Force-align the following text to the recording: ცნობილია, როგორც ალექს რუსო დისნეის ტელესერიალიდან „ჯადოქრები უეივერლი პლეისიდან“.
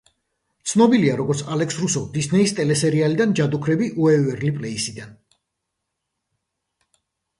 ცნობილია, 0.69 1.17
როგორც 1.19 1.43
ალექს 1.55 1.77
რუსო 1.81 2.01
დისნეის 2.15 2.55
ტელესერიალიდან 2.59 3.37
„ჯადოქრები 3.41 3.91
უეივერლი 4.07 4.53
პლეისიდან“. 4.59 5.15